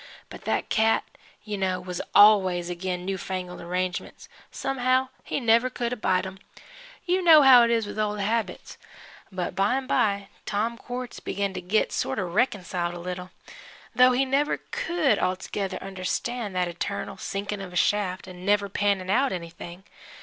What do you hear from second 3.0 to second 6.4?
new fangled arrangements somehow he never could abide 'em.